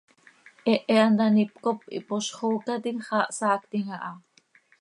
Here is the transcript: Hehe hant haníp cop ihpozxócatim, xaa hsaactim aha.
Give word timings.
Hehe 0.69 0.95
hant 1.01 1.21
haníp 1.25 1.51
cop 1.63 1.79
ihpozxócatim, 1.97 2.97
xaa 3.07 3.25
hsaactim 3.37 3.85
aha. 3.95 4.11